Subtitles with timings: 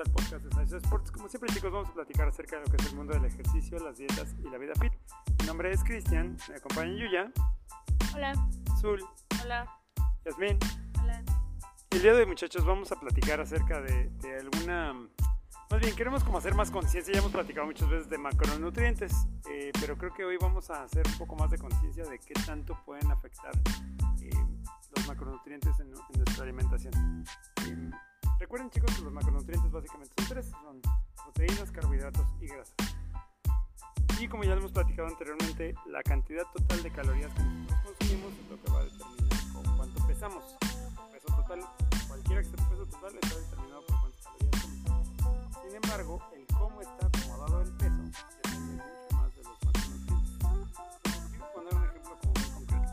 [0.00, 1.10] al podcast de Science Sports.
[1.10, 3.78] Como siempre, chicos, vamos a platicar acerca de lo que es el mundo del ejercicio,
[3.78, 4.92] las dietas y la vida fit.
[5.40, 7.32] Mi nombre es Cristian, me acompaña Yuya,
[8.14, 8.32] Hola,
[8.80, 9.04] Zul,
[9.42, 9.68] hola,
[10.24, 10.58] Yasmin.
[11.02, 11.22] hola.
[11.90, 14.94] El día de hoy, muchachos, vamos a platicar acerca de, de alguna.
[15.70, 17.12] Más bien, queremos como hacer más conciencia.
[17.12, 19.12] Ya hemos platicado muchas veces de macronutrientes,
[19.50, 22.34] eh, pero creo que hoy vamos a hacer un poco más de conciencia de qué
[22.46, 23.52] tanto pueden afectar
[24.20, 24.30] eh,
[24.96, 27.24] los macronutrientes en, en nuestra alimentación.
[27.66, 27.90] Eh,
[28.40, 30.80] recuerden, chicos, que los macronutrientes básicamente son tres: son
[31.24, 32.74] proteínas, carbohidratos y grasas.
[34.18, 38.32] Y como ya lo hemos platicado anteriormente, la cantidad total de calorías que nosotros consumimos
[38.32, 40.44] es lo que va a determinar con cuánto pesamos.
[41.12, 41.60] Peso total,
[42.08, 45.62] cualquiera que sea peso total está determinado por cuántas calorías comes.
[45.62, 48.02] Sin embargo, el cómo está acomodado el peso
[48.42, 50.38] depende mucho más de los macronutrientes.
[51.30, 52.92] Quiero poner un ejemplo muy concreto.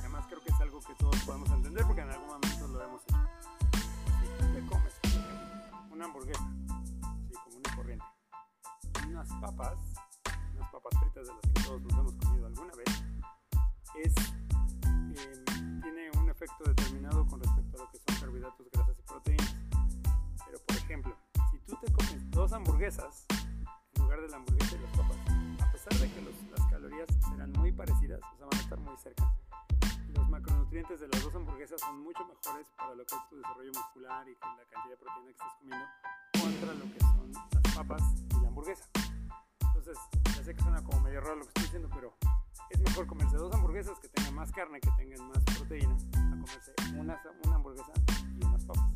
[0.00, 2.25] Además creo que es algo que todos podemos entender porque en algún
[9.46, 9.78] papas,
[10.56, 13.04] unas papas fritas de las que todos nos hemos comido alguna vez,
[13.94, 14.14] es,
[15.14, 15.44] eh,
[15.82, 19.54] tiene un efecto determinado con respecto a lo que son carbohidratos, grasas y proteínas.
[20.46, 21.16] Pero por ejemplo,
[21.52, 23.24] si tú te comes dos hamburguesas
[23.94, 25.16] en lugar de la hamburguesa y las papas,
[25.62, 28.80] a pesar de que los- las calorías serán muy parecidas, o sea, van a estar
[28.80, 29.32] muy cerca,
[30.08, 33.70] los macronutrientes de las dos hamburguesas son mucho mejores para lo que es tu desarrollo
[33.72, 35.86] muscular y la cantidad de proteína que estás comiendo
[36.32, 38.02] contra lo que son las papas
[38.36, 38.84] y la hamburguesa.
[39.86, 42.12] Ya sé que suena como medio raro lo que estoy diciendo, pero
[42.70, 46.72] es mejor comerse dos hamburguesas que tengan más carne, que tengan más proteína, a comerse
[46.96, 47.92] una, una hamburguesa
[48.34, 48.90] y unas papas.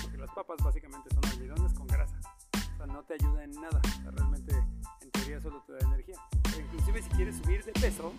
[0.00, 2.18] Porque las papas básicamente son almidones con grasa.
[2.54, 3.82] O sea, no te ayuda en nada.
[3.84, 4.56] O sea, realmente,
[5.02, 6.16] en teoría, solo te da energía.
[6.44, 8.14] Pero inclusive si quieres subir de peso,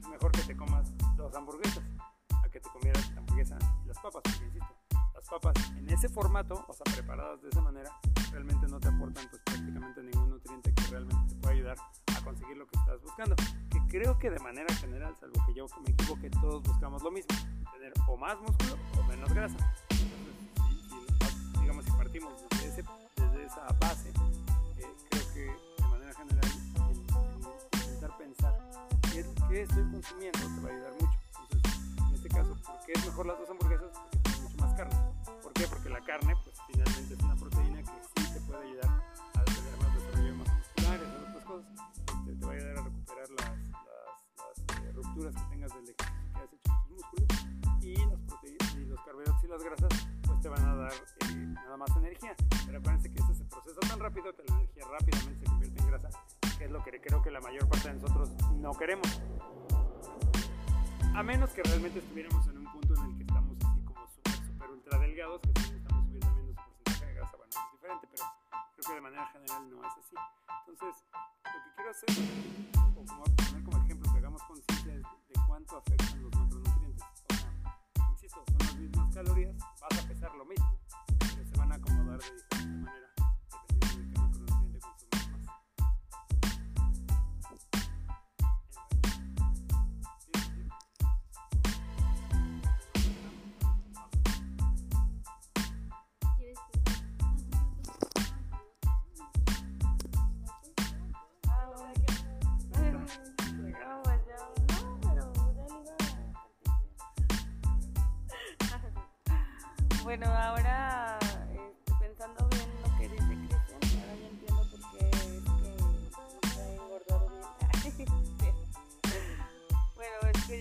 [0.00, 1.84] es mejor que te comas dos hamburguesas
[2.42, 4.22] a que te comieras la hamburguesa y las papas.
[4.24, 4.74] Porque, insisto,
[5.12, 7.90] las papas en ese formato, o sea, preparadas de esa manera,
[8.30, 11.76] realmente no te aportan pues prácticamente ningún nutriente que realmente te pueda ayudar
[12.16, 13.36] a conseguir lo que estás buscando.
[13.70, 17.36] Que creo que de manera general, salvo que yo me equivoque, todos buscamos lo mismo,
[17.72, 19.56] tener o más músculo o menos grasa.
[19.90, 20.34] Entonces,
[20.66, 22.84] si, si, digamos, si partimos desde, ese,
[23.16, 24.08] desde esa base,
[24.78, 26.50] eh, creo que de manera general
[27.74, 28.70] intentar pensar
[29.12, 31.18] qué, qué estoy consumiendo te va a ayudar mucho.
[31.50, 31.78] Entonces,
[32.08, 33.90] en este caso, ¿por qué es mejor las dos hamburguesas?
[33.92, 34.96] Porque tiene mucho más carne.
[35.42, 35.66] ¿Por qué?
[35.66, 37.67] Porque la carne, pues finalmente es una proteína
[51.68, 52.34] nada más energía.
[52.64, 55.86] Pero acuérdense que esto se procesa tan rápido que la energía rápidamente se convierte en
[55.86, 56.10] grasa,
[56.56, 59.20] que es lo que creo que la mayor parte de nosotros no queremos.
[61.14, 64.32] A menos que realmente estuviéramos en un punto en el que estamos así como súper,
[64.32, 68.08] súper ultra delgados, que sí necesitamos subir también nuestro porcentaje de grasa, bueno, es diferente,
[68.12, 68.24] pero
[68.72, 70.16] creo que de manera general no es así.
[70.68, 71.04] Entonces,
[71.44, 72.10] lo que quiero hacer,
[72.96, 77.02] o como poner como ejemplo, que hagamos conciencia es de cuánto afectan los macronutrientes.
[77.02, 80.78] O sea, insisto, son las mismas calorías, vas a pesar lo mismo,
[82.18, 83.18] acomodar de diferente manera,
[83.78, 84.18] dependiendo
[110.32, 111.07] de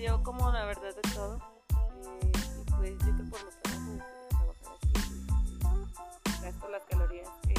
[0.02, 3.92] yo como la verdad de todo, eh, y pues yo que por lo trabajo,
[4.30, 7.54] trabajar aquí, gasto las calorías que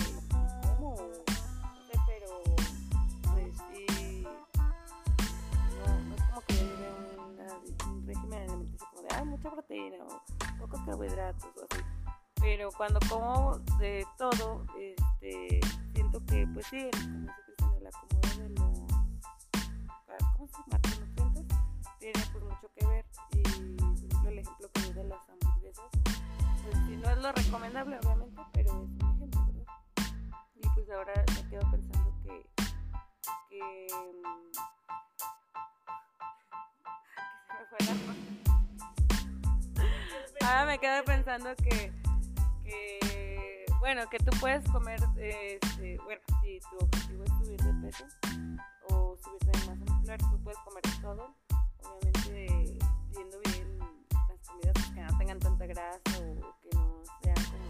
[0.77, 2.28] como, no sé, pero
[3.32, 4.27] pues sí,
[5.84, 9.97] no, no es como que yo lleve un régimen alimenticio como de, ah, mucha proteína
[10.04, 11.83] o pocos carbohidratos o así.
[12.41, 15.60] Pero cuando como de todo, este,
[15.92, 18.92] siento que, pues sí, como Cristian, el acomodo de los,
[20.09, 21.08] ah, ¿cómo se llama?
[22.13, 23.05] Tiene pues mucho que ver.
[23.33, 23.53] Y, por
[23.93, 25.91] ejemplo, el ejemplo que dio de las hamburguesas,
[26.65, 29.66] pues sí, no es lo recomendable, obviamente, pero es un ejemplo, ¿verdad?
[30.55, 32.49] Y pues ahora me quedo pensando que,
[33.51, 33.87] que,
[37.51, 37.78] se me fue
[40.41, 41.93] la Ahora me quedo pensando que,
[42.65, 48.07] que, bueno, que tú puedes comer, este, bueno, si tu objetivo es subir de peso
[48.89, 51.34] o subir de masa muscular, tú puedes comer todo,
[51.96, 52.78] obviamente
[53.14, 57.68] viendo bien las comidas que no tengan tanta grasa o que no sean como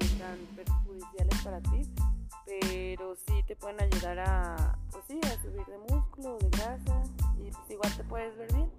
[0.00, 1.88] eh, tan perjudiciales para ti,
[2.46, 7.02] pero sí te pueden ayudar a, pues sí, a subir de músculo, de grasa
[7.38, 8.70] y pues igual te puedes ver bien.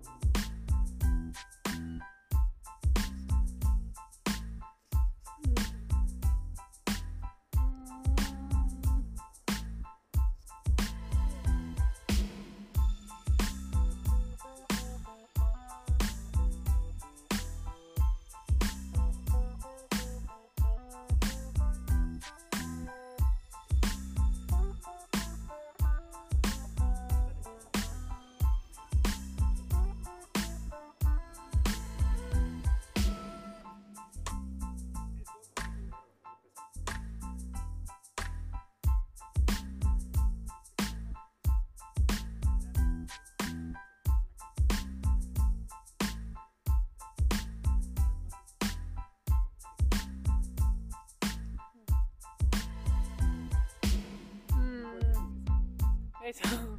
[56.24, 56.78] Eso.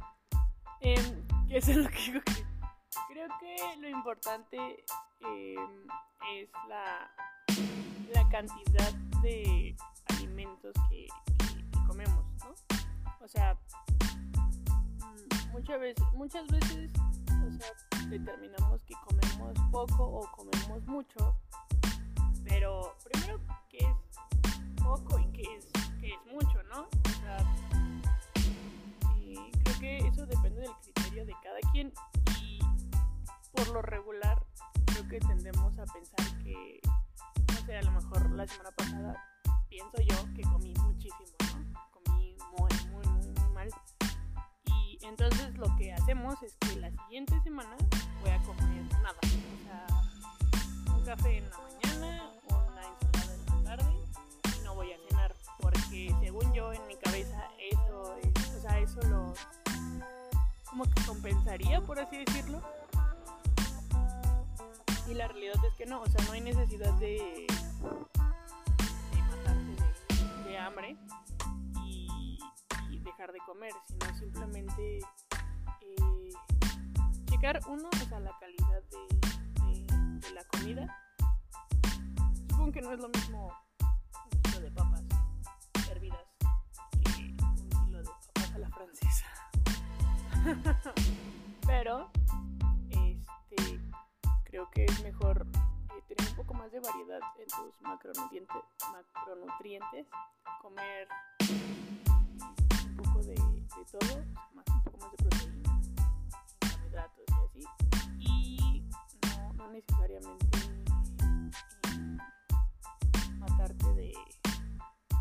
[1.49, 2.21] Eso es lo que digo
[3.15, 4.57] creo que lo importante
[5.21, 5.87] em,
[6.33, 7.09] es la,
[8.13, 9.73] la cantidad de
[10.07, 11.07] alimentos que,
[11.87, 12.53] comemos, ¿no?
[13.23, 13.57] O sea,
[14.99, 16.91] mm, muchas veces, muchas veces,
[18.09, 21.37] determinamos que comemos poco o comemos mucho,
[22.43, 23.39] pero primero
[23.69, 25.71] que es poco y que es,
[49.05, 49.19] nada.
[49.21, 53.93] O sea, un café en la mañana, una ensalada en la tarde
[54.57, 55.35] y no voy a cenar.
[55.59, 59.33] Porque según yo en mi cabeza eso es, o sea, eso lo
[60.67, 62.61] como que compensaría, por así decirlo.
[65.07, 67.45] Y la realidad es que no, o sea, no hay necesidad de,
[70.43, 70.97] de de, hambre
[71.85, 72.39] y,
[73.03, 76.29] dejar de comer, sino simplemente eh,
[77.35, 80.87] checar uno, o sea, la calidad de, la comida.
[82.49, 83.51] Supongo que no es lo mismo
[84.31, 85.03] un kilo de papas
[85.89, 89.25] hervidas que un kilo de papas a la francesa.
[91.67, 92.09] Pero
[92.89, 93.81] este
[94.45, 95.45] creo que es mejor
[95.89, 100.07] eh, tener un poco más de variedad en tus macronutrientes, macronutrientes
[100.61, 101.07] comer
[102.91, 103.35] un poco de,
[103.91, 104.23] todo,
[104.53, 105.64] más, un poco más de proteína,
[106.95, 107.61] y así,
[108.19, 108.89] y
[109.27, 112.17] no, no necesariamente eh,
[113.37, 114.13] matarte de,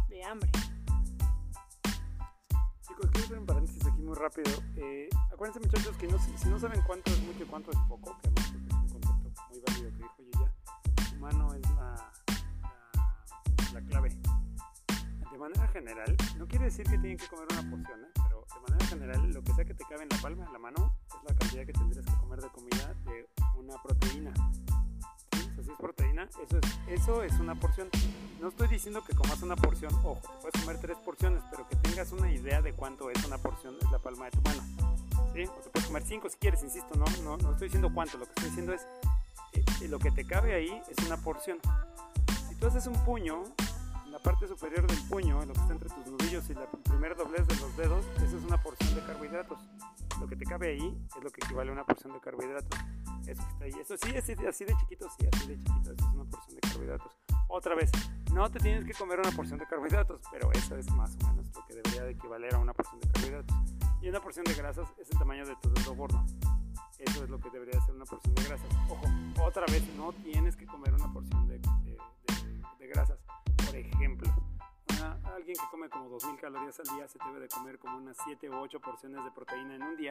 [0.09, 0.51] de hambre.
[2.83, 4.53] Chicos, quiero hacer un paréntesis aquí muy rápido.
[4.77, 8.17] Eh, acuérdense, muchachos, que no, si no saben cuánto es mucho y cuánto es poco,
[8.23, 12.13] que además es un concepto muy válido que dijo ya, humano es la,
[13.73, 14.11] la, clave.
[15.33, 18.13] De manera general, no quiere decir que tienen que comer una porción, ¿eh?
[18.15, 20.59] pero de manera general, lo que sea que te cabe en la palma, en la
[20.61, 21.34] mano, es la
[26.23, 27.89] eso es, eso es una porción.
[28.41, 32.13] No estoy diciendo que comas una porción, ojo, puedes comer tres porciones, pero que tengas
[32.13, 34.63] una idea de cuánto es una porción, es la palma de tu mano.
[35.35, 35.45] ¿Sí?
[35.45, 38.25] O te puedes comer cinco si quieres, insisto, no, no, no estoy diciendo cuánto, lo
[38.25, 38.87] que estoy diciendo es
[39.83, 41.59] eh, lo que te cabe ahí es una porción.
[42.49, 43.43] Si tú haces un puño,
[44.11, 47.47] la parte superior del puño, lo que está entre tus nudillos y la primer doblez
[47.49, 49.59] de los dedos, eso es una porción de carbohidratos.
[50.21, 52.79] Lo que te cabe ahí es lo que equivale a una porción de carbohidratos.
[53.27, 53.73] Eso que está ahí.
[53.81, 55.93] Eso sí, es así de chiquito, sí, así de chiquito.
[55.93, 57.13] Eso es una porción de carbohidratos.
[57.49, 57.91] Otra vez,
[58.33, 61.47] no te tienes que comer una porción de carbohidratos, pero eso es más o menos
[61.55, 63.57] lo que debería de equivaler a una porción de carbohidratos.
[64.01, 66.25] Y una porción de grasas es el tamaño de tu dedo gordo.
[66.99, 68.69] Eso es lo que debería ser una porción de grasas.
[68.89, 69.07] Ojo,
[69.45, 71.59] otra vez, no tienes que comer una porción de,
[72.79, 73.19] de grasas
[73.75, 74.31] por ejemplo,
[75.35, 78.51] alguien que come como 2.000 calorías al día se debe de comer como unas 7
[78.51, 80.11] u 8 porciones de proteína en un día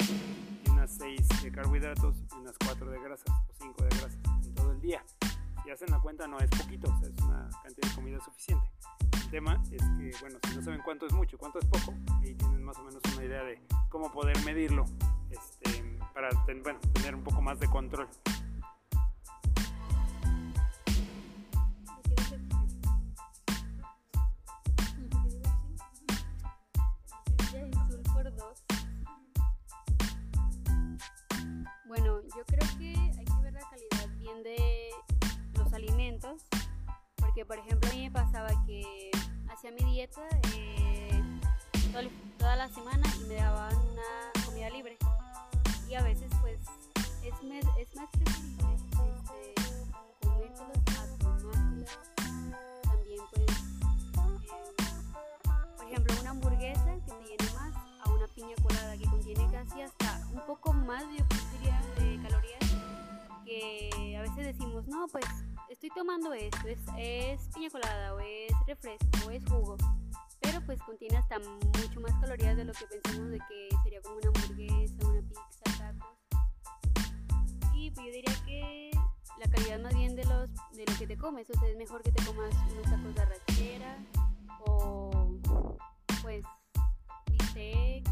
[0.71, 4.71] unas 6 de carbohidratos y unas 4 de grasas o 5 de grasas en todo
[4.71, 5.03] el día.
[5.63, 8.67] Si hacen la cuenta no es poquito, es una cantidad de comida suficiente.
[9.13, 12.35] El tema es que, bueno, si no saben cuánto es mucho cuánto es poco, ahí
[12.35, 14.85] tienen más o menos una idea de cómo poder medirlo
[15.29, 16.29] este, para
[16.61, 18.09] bueno, tener un poco más de control.
[37.47, 39.11] Por ejemplo a mí me pasaba que
[39.49, 40.21] hacía mi dieta
[40.55, 41.21] eh,
[42.37, 44.97] toda, la semana y me daban una comida libre.
[45.89, 46.59] Y a veces pues
[47.23, 49.53] es, me- es más preferible este,
[50.21, 50.82] comérselos
[65.95, 69.77] tomando esto, es, es piña colada o es refresco o es jugo,
[70.39, 74.17] pero pues contiene hasta mucho más calorías de lo que pensamos de que sería como
[74.17, 76.17] una hamburguesa, una pizza, tacos.
[77.75, 78.91] Y pues yo diría que
[79.39, 82.01] la calidad más bien de, los, de lo que te comes, o sea, es mejor
[82.01, 83.97] que te comas unos tacos de arrachera
[84.65, 85.29] o
[86.21, 86.43] pues
[87.27, 88.03] bistec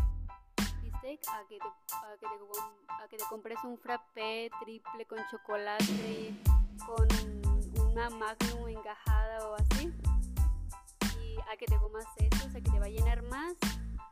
[0.81, 5.19] bistec a que te, a que te, a que te compres un frappé triple con
[5.29, 6.33] chocolate,
[6.85, 7.50] con
[7.91, 9.91] una magnum engajada o así.
[11.21, 13.53] Y a que te comas eso, o sea, que te va a llenar más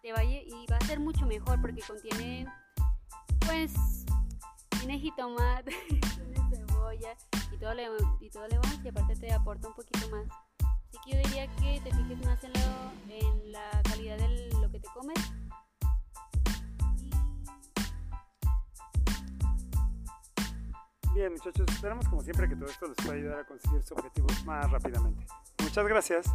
[0.02, 2.48] te va a y va a ser mucho mejor porque contiene,
[3.46, 3.74] pues,
[4.80, 5.72] tiene jitomate,
[6.50, 7.18] cebolla
[7.52, 7.82] y todo, lo,
[8.22, 10.26] y todo lo demás y aparte te aporta un poquito más.
[10.88, 14.72] Así que yo diría que te fijes más en, lo- en la calidad de lo
[14.72, 15.20] que te comes
[21.20, 24.46] Bien, muchachos, esperamos como siempre que todo esto les pueda ayudar a conseguir sus objetivos
[24.46, 25.26] más rápidamente.
[25.62, 26.34] Muchas gracias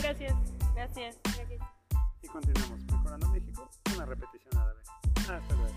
[0.00, 0.34] Gracias,
[0.74, 1.18] gracias.
[1.24, 1.60] Gracias.
[2.22, 4.88] y continuamos mejorando México una repetición a la vez.
[5.28, 5.74] Hasta luego.